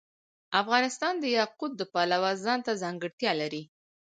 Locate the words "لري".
3.41-3.63